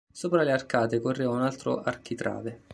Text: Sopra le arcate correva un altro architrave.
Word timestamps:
Sopra 0.11 0.41
le 0.41 0.51
arcate 0.51 0.99
correva 0.99 1.29
un 1.29 1.43
altro 1.43 1.79
architrave. 1.83 2.59